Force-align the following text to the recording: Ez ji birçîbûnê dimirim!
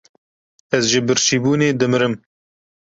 Ez 0.75 0.85
ji 0.91 0.99
birçîbûnê 1.07 1.69
dimirim! 1.79 2.13